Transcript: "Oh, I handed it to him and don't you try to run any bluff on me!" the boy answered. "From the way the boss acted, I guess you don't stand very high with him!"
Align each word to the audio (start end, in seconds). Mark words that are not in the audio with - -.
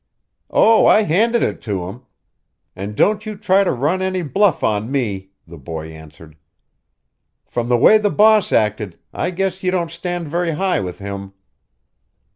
"Oh, 0.49 0.87
I 0.87 1.03
handed 1.03 1.43
it 1.43 1.61
to 1.61 1.85
him 1.87 2.07
and 2.75 2.95
don't 2.95 3.23
you 3.27 3.37
try 3.37 3.63
to 3.63 3.71
run 3.71 4.01
any 4.01 4.23
bluff 4.23 4.63
on 4.63 4.91
me!" 4.91 5.29
the 5.45 5.59
boy 5.59 5.89
answered. 5.91 6.37
"From 7.45 7.67
the 7.69 7.77
way 7.77 7.99
the 7.99 8.09
boss 8.09 8.51
acted, 8.51 8.97
I 9.13 9.29
guess 9.29 9.61
you 9.61 9.69
don't 9.69 9.91
stand 9.91 10.27
very 10.27 10.53
high 10.53 10.79
with 10.79 10.97
him!" 10.97 11.33